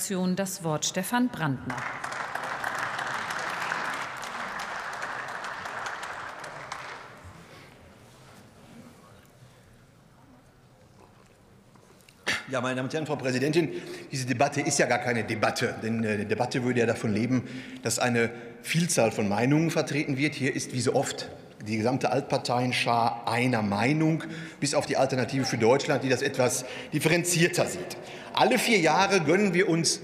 [0.00, 1.76] FDP-Fraktion das Wort Stefan Brandner.
[12.48, 13.70] Ja, meine Damen und Herren, Frau Präsidentin,
[14.10, 17.46] diese Debatte ist ja gar keine Debatte, denn eine Debatte würde ja davon leben,
[17.82, 18.30] dass eine
[18.62, 20.34] Vielzahl von Meinungen vertreten wird.
[20.34, 21.28] Hier ist wie so oft
[21.66, 24.24] die gesamte Altparteienschar einer Meinung,
[24.60, 27.96] bis auf die Alternative für Deutschland, die das etwas differenzierter sieht.
[28.32, 30.00] Alle vier Jahre gönnen wir uns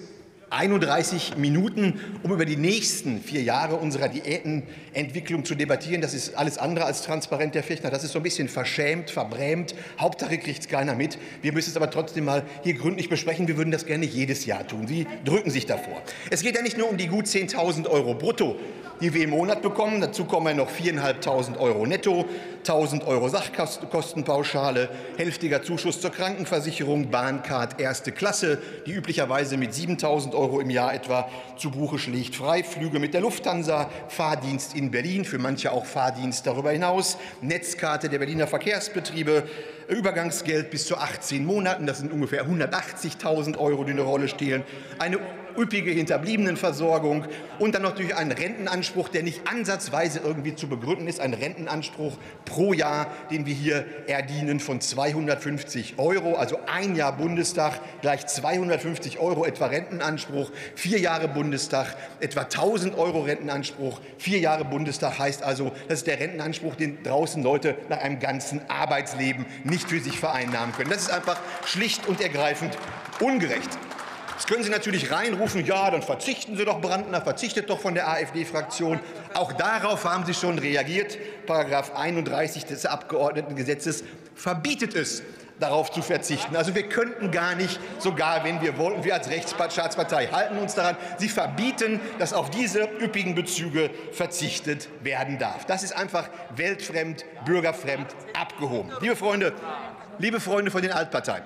[0.51, 6.01] 31 Minuten, um über die nächsten vier Jahre unserer Diätenentwicklung zu debattieren.
[6.01, 7.91] Das ist alles andere als transparent, Herr Fechner.
[7.91, 9.75] Das ist so ein bisschen verschämt, verbrämt.
[9.99, 11.19] Hauptsache kriegt es keiner mit.
[11.43, 13.49] Wir müssen es aber trotzdem mal hier gründlich besprechen.
[13.49, 14.87] Wir würden das gerne jedes Jahr tun.
[14.87, 16.01] Sie drücken sich davor.
[16.31, 18.57] Es geht ja nicht nur um die gut 10.000 Euro brutto,
[19.01, 20.01] die wir im Monat bekommen.
[20.01, 22.25] Dazu kommen noch 4.500 Euro netto,
[22.65, 30.61] 1.000 Euro Sachkostenpauschale, hälftiger Zuschuss zur Krankenversicherung, Bahncard erste Klasse, die üblicherweise mit 7.000 Euro
[30.61, 35.73] im Jahr etwa zu Buche schlägt, Freiflüge mit der Lufthansa, Fahrdienst in Berlin, für manche
[35.73, 39.45] auch Fahrdienst darüber hinaus, Netzkarte der Berliner Verkehrsbetriebe,
[39.89, 44.65] Übergangsgeld bis zu 18 Monaten, das sind ungefähr 180.000 Euro, die eine Rolle spielen,
[44.99, 45.19] eine
[45.59, 47.25] üppige Hinterbliebenenversorgung
[47.59, 52.73] und dann natürlich einen Rentenanspruch, der nicht ansatzweise irgendwie zu begründen ist, ein Rentenanspruch pro
[52.73, 59.45] Jahr, den wir hier erdienen von 250 Euro, also ein Jahr Bundestag gleich 250 Euro
[59.45, 65.99] etwa Rentenanspruch, vier Jahre Bundestag etwa 1000 Euro Rentenanspruch, vier Jahre Bundestag heißt also, das
[65.99, 70.91] ist der Rentenanspruch, den draußen Leute nach einem ganzen Arbeitsleben nicht für sich vereinnahmen können.
[70.91, 72.77] Das ist einfach schlicht und ergreifend
[73.21, 73.71] ungerecht.
[74.37, 78.09] Jetzt können Sie natürlich reinrufen, ja, dann verzichten Sie doch, Brandner, verzichtet doch von der
[78.09, 79.01] AfD-Fraktion.
[79.33, 81.17] Auch darauf haben Sie schon reagiert.
[81.47, 84.05] Paragraph 31 des Abgeordnetengesetzes
[84.35, 85.23] verbietet es,
[85.59, 86.57] darauf zu verzichten.
[86.57, 90.97] Also wir könnten gar nicht, sogar wenn wir wollten, wir als Rechtsstaatspartei halten uns daran,
[91.19, 95.65] sie verbieten, dass auf diese üppigen Bezüge verzichtet werden darf.
[95.65, 98.09] Das ist einfach weltfremd, bürgerfremd,
[98.39, 98.93] abgehoben.
[99.01, 99.53] Liebe Freunde,
[100.19, 101.43] liebe Freunde von den Altparteien,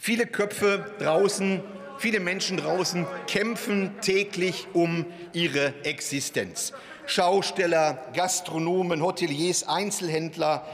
[0.00, 1.60] Viele Köpfe draußen,
[1.98, 6.72] viele Menschen draußen kämpfen täglich um ihre Existenz.
[7.06, 10.64] Schausteller, Gastronomen, Hoteliers, Einzelhändler,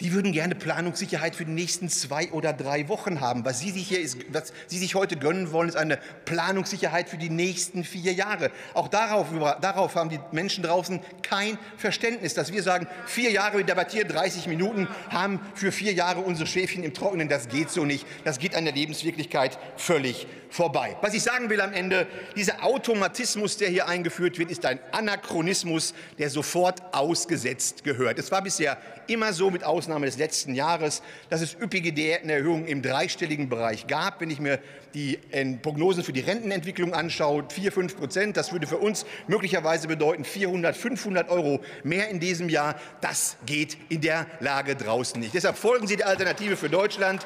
[0.00, 3.44] die würden gerne Planungssicherheit für die nächsten zwei oder drei Wochen haben.
[3.44, 7.16] Was Sie sich, hier ist, was Sie sich heute gönnen wollen, ist eine Planungssicherheit für
[7.16, 8.50] die nächsten vier Jahre.
[8.74, 9.28] Auch darauf,
[9.60, 14.48] darauf haben die Menschen draußen kein Verständnis, dass wir sagen, vier Jahre, wir debattieren 30
[14.48, 17.28] Minuten, haben für vier Jahre unsere Schäfchen im Trockenen.
[17.28, 18.06] Das geht so nicht.
[18.24, 20.96] Das geht an der Lebenswirklichkeit völlig vorbei.
[21.00, 22.06] Was ich sagen will am Ende,
[22.36, 28.18] dieser Automatismus, der hier eingeführt wird, ist ein Anachronismus, der sofort ausgesetzt gehört.
[28.18, 32.66] Es war bisher immer so mit Ausnahme Ausnahme des letzten Jahres, dass es üppige Diätenerhöhungen
[32.66, 34.20] im dreistelligen Bereich gab.
[34.20, 34.58] Wenn ich mir
[34.94, 39.86] die äh, Prognosen für die Rentenentwicklung anschaue, 4, 5 Prozent, das würde für uns möglicherweise
[39.86, 42.74] bedeuten 400, 500 Euro mehr in diesem Jahr.
[43.00, 45.34] Das geht in der Lage draußen nicht.
[45.34, 47.24] Deshalb folgen Sie der Alternative für Deutschland.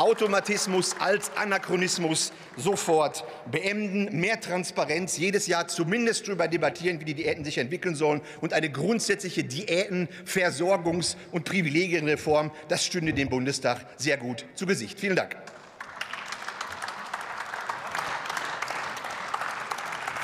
[0.00, 7.44] Automatismus als Anachronismus sofort beenden, mehr Transparenz, jedes Jahr zumindest darüber debattieren, wie die Diäten
[7.44, 14.16] sich entwickeln sollen und eine grundsätzliche Diäten-, Versorgungs- und Privilegienreform, das stünde dem Bundestag sehr
[14.16, 14.98] gut zu Gesicht.
[14.98, 15.36] Vielen Dank.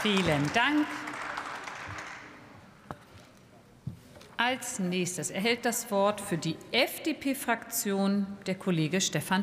[0.03, 0.87] Vielen Dank.
[4.39, 9.35] Als nächstes erhält das Wort für die FDP-Fraktion der Kollege Stefan